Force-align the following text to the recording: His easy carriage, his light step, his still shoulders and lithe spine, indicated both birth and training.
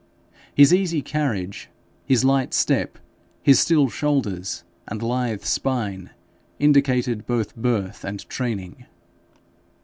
His 0.55 0.73
easy 0.73 1.03
carriage, 1.03 1.69
his 2.07 2.25
light 2.25 2.55
step, 2.55 2.97
his 3.43 3.59
still 3.59 3.87
shoulders 3.87 4.63
and 4.87 5.03
lithe 5.03 5.43
spine, 5.43 6.09
indicated 6.57 7.27
both 7.27 7.55
birth 7.55 8.03
and 8.03 8.27
training. 8.27 8.87